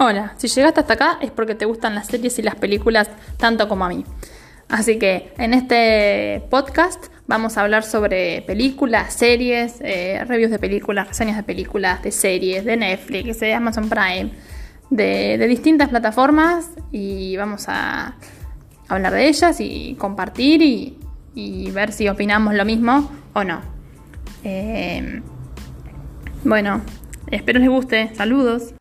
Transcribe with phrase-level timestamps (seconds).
[0.00, 3.68] Hola, si llegaste hasta acá es porque te gustan las series y las películas tanto
[3.68, 4.04] como a mí.
[4.68, 11.08] Así que en este podcast vamos a hablar sobre películas, series, eh, reviews de películas,
[11.08, 14.30] reseñas de películas, de series, de Netflix, de Amazon Prime,
[14.88, 18.14] de, distintas plataformas y vamos a
[18.86, 23.60] hablar de ellas y compartir y, ver si opinamos lo mismo o no.
[24.44, 25.22] Eh,
[26.44, 26.82] bueno,
[27.30, 28.14] espero les guste.
[28.14, 28.77] Saludos.